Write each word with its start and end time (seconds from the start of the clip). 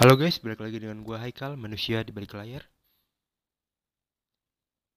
Halo 0.00 0.16
guys, 0.16 0.40
balik 0.40 0.64
lagi 0.64 0.80
dengan 0.80 1.04
gua 1.04 1.20
Haikal, 1.20 1.52
manusia 1.60 2.00
di 2.00 2.16
balik 2.16 2.32
layar. 2.32 2.64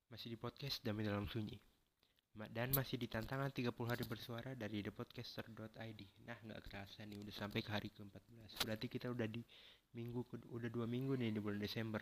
Masih 0.08 0.32
di 0.32 0.38
podcast 0.40 0.80
Damai 0.88 1.04
Dalam 1.04 1.28
Sunyi. 1.28 1.60
Dan 2.32 2.72
masih 2.72 2.96
di 2.96 3.12
tantangan 3.12 3.52
30 3.52 3.76
hari 3.92 4.08
bersuara 4.08 4.56
dari 4.56 4.80
thepodcaster.id. 4.80 6.02
Nah, 6.24 6.40
nggak 6.40 6.60
kerasa 6.64 7.04
nih 7.04 7.20
udah 7.20 7.36
sampai 7.36 7.60
ke 7.60 7.76
hari 7.76 7.92
ke-14. 7.92 8.64
Berarti 8.64 8.88
kita 8.88 9.12
udah 9.12 9.28
di 9.28 9.44
minggu 9.92 10.24
udah 10.48 10.70
dua 10.72 10.88
minggu 10.88 11.20
nih 11.20 11.36
di 11.36 11.44
bulan 11.44 11.60
Desember. 11.60 12.00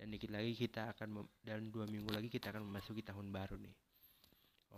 Dan 0.00 0.08
dikit 0.08 0.32
lagi 0.32 0.56
kita 0.56 0.96
akan 0.96 1.20
dan 1.44 1.68
dua 1.68 1.84
minggu 1.84 2.16
lagi 2.16 2.32
kita 2.32 2.48
akan 2.48 2.64
memasuki 2.64 3.04
tahun 3.04 3.28
baru 3.28 3.60
nih. 3.60 3.76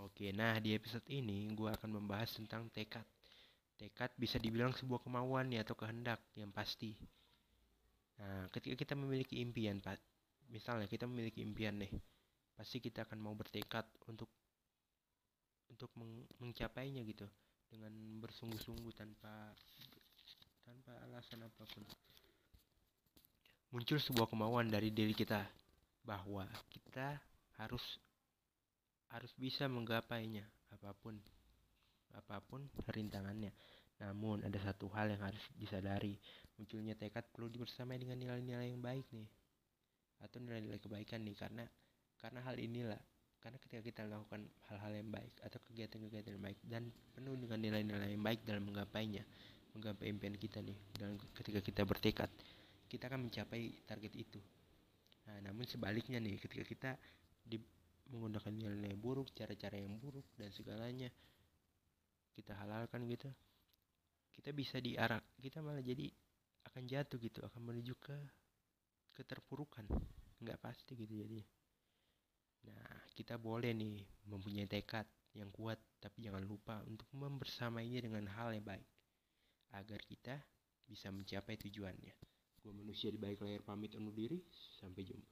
Oke, 0.03 0.35
nah 0.35 0.59
di 0.59 0.75
episode 0.75 1.07
ini 1.07 1.47
gua 1.55 1.79
akan 1.79 2.03
membahas 2.03 2.35
tentang 2.35 2.67
tekad. 2.75 3.07
Tekad 3.79 4.11
bisa 4.19 4.43
dibilang 4.43 4.75
sebuah 4.75 5.07
kemauan 5.07 5.55
ya 5.55 5.63
atau 5.63 5.79
kehendak 5.79 6.19
yang 6.35 6.51
pasti. 6.51 6.99
Nah, 8.19 8.51
ketika 8.51 8.75
kita 8.75 8.95
memiliki 8.99 9.39
impian, 9.39 9.79
Pak, 9.79 9.99
misalnya 10.51 10.91
kita 10.91 11.07
memiliki 11.07 11.39
impian 11.43 11.79
nih, 11.79 11.93
pasti 12.59 12.83
kita 12.83 13.07
akan 13.07 13.19
mau 13.23 13.35
bertekad 13.39 13.87
untuk 14.11 14.27
untuk 15.71 15.91
meng- 15.95 16.27
mencapainya 16.43 17.07
gitu 17.07 17.29
dengan 17.71 17.93
bersungguh-sungguh 18.19 18.93
tanpa 18.97 19.55
tanpa 20.67 20.93
alasan 21.07 21.47
apa 21.47 21.63
pun. 21.63 21.85
Muncul 23.69 24.01
sebuah 24.01 24.33
kemauan 24.33 24.73
dari 24.73 24.89
diri 24.89 25.13
kita 25.13 25.45
bahwa 26.03 26.49
kita 26.73 27.21
harus 27.61 27.85
harus 29.13 29.33
bisa 29.37 29.69
menggapainya 29.69 30.45
apa 30.73 30.93
pun 30.97 31.17
apa 32.17 32.41
pun 32.45 32.65
rintangannya. 32.89 33.53
Namun 33.99 34.47
ada 34.47 34.59
satu 34.63 34.87
hal 34.95 35.11
yang 35.11 35.23
harus 35.23 35.43
disadari, 35.59 36.15
munculnya 36.55 36.95
tekad 36.95 37.27
perlu 37.35 37.51
dibersamai 37.51 37.99
dengan 37.99 38.19
nilai-nilai 38.19 38.71
yang 38.71 38.83
baik 38.83 39.07
nih. 39.11 39.29
Atau 40.23 40.39
nilai-nilai 40.43 40.79
kebaikan 40.79 41.23
nih 41.27 41.35
karena 41.35 41.65
karena 42.19 42.41
hal 42.47 42.59
inilah. 42.59 43.01
Karena 43.39 43.55
ketika 43.63 43.83
kita 43.83 44.01
melakukan 44.03 44.51
hal-hal 44.71 44.93
yang 44.99 45.11
baik 45.15 45.35
atau 45.47 45.59
kegiatan-kegiatan 45.63 46.35
yang 46.35 46.43
baik 46.43 46.59
dan 46.67 46.91
penuh 47.15 47.39
dengan 47.39 47.59
nilai-nilai 47.63 48.11
yang 48.11 48.25
baik 48.27 48.43
dalam 48.43 48.67
menggapainya 48.67 49.23
menggapai 49.79 50.11
impian 50.11 50.35
kita 50.35 50.59
nih 50.59 50.75
dan 50.99 51.15
ketika 51.39 51.63
kita 51.63 51.83
bertekad 51.87 52.31
kita 52.91 53.07
akan 53.07 53.31
mencapai 53.31 53.85
target 53.87 54.13
itu. 54.17 54.41
Nah 55.31 55.39
namun 55.45 55.69
sebaliknya 55.71 56.19
nih 56.19 56.41
ketika 56.41 56.65
kita 56.67 56.91
di, 57.47 57.61
menggunakan 58.11 58.51
nilai-nilai 58.51 58.99
buruk 58.99 59.31
cara-cara 59.37 59.77
yang 59.79 60.01
buruk 60.01 60.25
dan 60.35 60.49
segalanya 60.51 61.13
kita 62.35 62.57
halalkan 62.59 63.05
gitu 63.07 63.29
kita 64.39 64.55
bisa 64.55 64.79
diarak 64.79 65.27
kita 65.43 65.59
malah 65.59 65.83
jadi 65.83 66.07
akan 66.71 66.87
jatuh 66.87 67.19
gitu 67.19 67.43
akan 67.43 67.59
menuju 67.67 67.99
ke 67.99 68.15
keterpurukan. 69.19 69.83
Nggak 70.39 70.63
pasti 70.63 70.95
gitu 70.95 71.19
jadi 71.19 71.43
nah 72.59 73.07
kita 73.15 73.39
boleh 73.39 73.71
nih 73.71 74.03
mempunyai 74.31 74.67
tekad 74.67 75.07
yang 75.35 75.51
kuat 75.55 75.79
tapi 76.03 76.27
jangan 76.27 76.43
lupa 76.43 76.83
untuk 76.87 77.07
membersamainya 77.15 78.03
dengan 78.03 78.27
hal 78.35 78.51
yang 78.55 78.67
baik 78.67 78.87
agar 79.75 79.99
kita 80.07 80.39
bisa 80.87 81.11
mencapai 81.11 81.59
tujuannya. 81.59 82.15
Gua 82.63 82.73
manusia 82.75 83.11
di 83.11 83.19
balik 83.19 83.43
layar 83.43 83.67
pamit 83.67 83.99
undur 83.99 84.15
diri 84.15 84.39
sampai 84.79 85.03
jumpa 85.03 85.28